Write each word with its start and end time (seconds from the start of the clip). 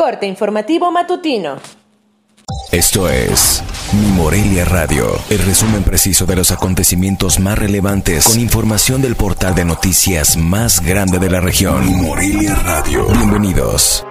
Corte 0.00 0.26
informativo 0.26 0.90
matutino. 0.90 1.58
Esto 2.72 3.10
es 3.10 3.62
Mi 3.92 4.06
Morelia 4.12 4.64
Radio, 4.64 5.04
el 5.28 5.40
resumen 5.40 5.82
preciso 5.82 6.24
de 6.24 6.36
los 6.36 6.50
acontecimientos 6.52 7.38
más 7.38 7.58
relevantes 7.58 8.24
con 8.24 8.40
información 8.40 9.02
del 9.02 9.14
portal 9.14 9.54
de 9.54 9.66
noticias 9.66 10.38
más 10.38 10.80
grande 10.80 11.18
de 11.18 11.28
la 11.28 11.40
región. 11.40 11.84
Mi 11.84 11.92
Morelia 11.92 12.54
Radio. 12.54 13.08
Bienvenidos. 13.08 14.06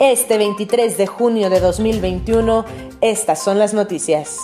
Este 0.00 0.38
23 0.38 0.96
de 0.96 1.06
junio 1.06 1.50
de 1.50 1.60
2021, 1.60 2.64
estas 3.02 3.44
son 3.44 3.58
las 3.58 3.74
noticias. 3.74 4.38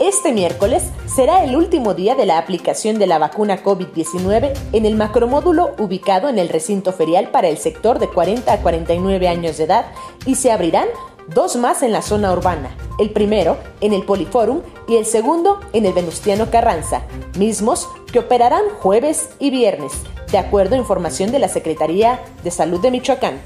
Este 0.00 0.32
miércoles 0.32 0.84
será 1.14 1.44
el 1.44 1.54
último 1.54 1.92
día 1.92 2.14
de 2.14 2.24
la 2.24 2.38
aplicación 2.38 2.98
de 2.98 3.06
la 3.06 3.18
vacuna 3.18 3.62
COVID-19 3.62 4.54
en 4.72 4.86
el 4.86 4.96
macromódulo 4.96 5.74
ubicado 5.78 6.30
en 6.30 6.38
el 6.38 6.48
recinto 6.48 6.94
ferial 6.94 7.28
para 7.28 7.48
el 7.48 7.58
sector 7.58 7.98
de 7.98 8.08
40 8.08 8.50
a 8.50 8.62
49 8.62 9.28
años 9.28 9.58
de 9.58 9.64
edad 9.64 9.92
y 10.24 10.36
se 10.36 10.52
abrirán 10.52 10.88
dos 11.34 11.56
más 11.56 11.82
en 11.82 11.92
la 11.92 12.00
zona 12.00 12.32
urbana, 12.32 12.74
el 12.98 13.10
primero 13.10 13.58
en 13.82 13.92
el 13.92 14.02
Poliforum 14.02 14.62
y 14.88 14.96
el 14.96 15.04
segundo 15.04 15.60
en 15.74 15.84
el 15.84 15.92
Venustiano 15.92 16.50
Carranza, 16.50 17.02
mismos 17.36 17.86
que 18.10 18.20
operarán 18.20 18.64
jueves 18.78 19.28
y 19.38 19.50
viernes, 19.50 19.92
de 20.32 20.38
acuerdo 20.38 20.76
a 20.76 20.78
información 20.78 21.30
de 21.30 21.40
la 21.40 21.48
Secretaría 21.48 22.20
de 22.42 22.50
Salud 22.50 22.80
de 22.80 22.90
Michoacán. 22.90 23.38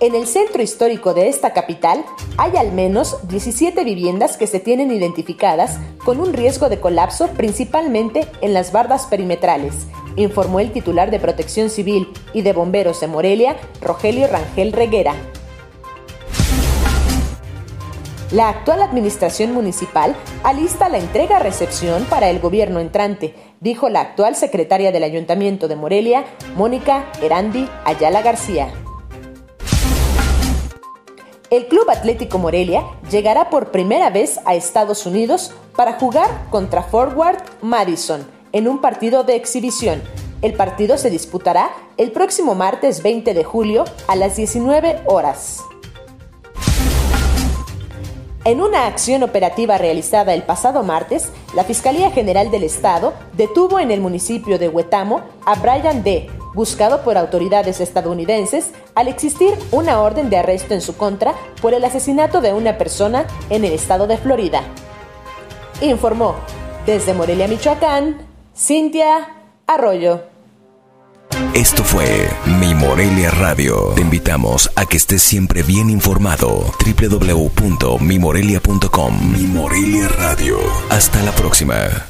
En 0.00 0.14
el 0.14 0.26
centro 0.26 0.62
histórico 0.62 1.12
de 1.12 1.28
esta 1.28 1.52
capital 1.52 2.06
hay 2.38 2.56
al 2.56 2.72
menos 2.72 3.18
17 3.28 3.84
viviendas 3.84 4.38
que 4.38 4.46
se 4.46 4.58
tienen 4.58 4.90
identificadas 4.90 5.78
con 6.02 6.20
un 6.20 6.32
riesgo 6.32 6.70
de 6.70 6.80
colapso 6.80 7.28
principalmente 7.28 8.26
en 8.40 8.54
las 8.54 8.72
bardas 8.72 9.04
perimetrales, 9.08 9.74
informó 10.16 10.58
el 10.60 10.72
titular 10.72 11.10
de 11.10 11.20
Protección 11.20 11.68
Civil 11.68 12.08
y 12.32 12.40
de 12.40 12.54
Bomberos 12.54 12.98
de 13.00 13.08
Morelia, 13.08 13.58
Rogelio 13.82 14.26
Rangel 14.26 14.72
Reguera. 14.72 15.14
La 18.32 18.48
actual 18.48 18.80
administración 18.80 19.52
municipal 19.52 20.16
alista 20.44 20.88
la 20.88 20.96
entrega-recepción 20.96 22.04
para 22.04 22.30
el 22.30 22.40
gobierno 22.40 22.80
entrante, 22.80 23.34
dijo 23.60 23.90
la 23.90 24.00
actual 24.00 24.34
secretaria 24.34 24.92
del 24.92 25.02
Ayuntamiento 25.02 25.68
de 25.68 25.76
Morelia, 25.76 26.24
Mónica 26.56 27.12
Erandi 27.20 27.68
Ayala 27.84 28.22
García. 28.22 28.72
El 31.50 31.66
Club 31.66 31.90
Atlético 31.90 32.38
Morelia 32.38 32.84
llegará 33.10 33.50
por 33.50 33.72
primera 33.72 34.08
vez 34.08 34.38
a 34.44 34.54
Estados 34.54 35.04
Unidos 35.04 35.50
para 35.74 35.94
jugar 35.94 36.46
contra 36.48 36.84
Forward 36.84 37.42
Madison 37.60 38.24
en 38.52 38.68
un 38.68 38.80
partido 38.80 39.24
de 39.24 39.34
exhibición. 39.34 40.00
El 40.42 40.54
partido 40.54 40.96
se 40.96 41.10
disputará 41.10 41.72
el 41.96 42.12
próximo 42.12 42.54
martes 42.54 43.02
20 43.02 43.34
de 43.34 43.42
julio 43.42 43.84
a 44.06 44.14
las 44.14 44.36
19 44.36 45.02
horas. 45.06 45.58
En 48.44 48.60
una 48.60 48.86
acción 48.86 49.24
operativa 49.24 49.76
realizada 49.76 50.34
el 50.34 50.44
pasado 50.44 50.84
martes, 50.84 51.32
la 51.54 51.64
Fiscalía 51.64 52.12
General 52.12 52.52
del 52.52 52.62
Estado 52.62 53.12
detuvo 53.32 53.80
en 53.80 53.90
el 53.90 54.00
municipio 54.00 54.56
de 54.56 54.68
Huetamo 54.68 55.22
a 55.44 55.56
Brian 55.56 56.04
D., 56.04 56.30
buscado 56.54 57.02
por 57.02 57.16
autoridades 57.16 57.80
estadounidenses 57.80 58.70
al 58.94 59.08
existir 59.08 59.54
una 59.70 60.00
orden 60.00 60.30
de 60.30 60.38
arresto 60.38 60.74
en 60.74 60.80
su 60.80 60.96
contra 60.96 61.34
por 61.60 61.74
el 61.74 61.84
asesinato 61.84 62.40
de 62.40 62.52
una 62.52 62.78
persona 62.78 63.26
en 63.50 63.64
el 63.64 63.72
estado 63.72 64.06
de 64.06 64.18
Florida. 64.18 64.62
Informó 65.80 66.36
desde 66.86 67.14
Morelia, 67.14 67.48
Michoacán, 67.48 68.18
Cintia 68.56 69.28
Arroyo. 69.66 70.22
Esto 71.54 71.82
fue 71.84 72.28
Mi 72.58 72.74
Morelia 72.74 73.30
Radio. 73.30 73.92
Te 73.94 74.02
invitamos 74.02 74.70
a 74.76 74.84
que 74.86 74.96
estés 74.96 75.22
siempre 75.22 75.62
bien 75.62 75.90
informado. 75.90 76.64
www.mimorelia.com 76.84 79.32
Mi 79.32 79.46
Morelia 79.46 80.08
Radio. 80.08 80.58
Hasta 80.90 81.22
la 81.22 81.30
próxima. 81.32 82.09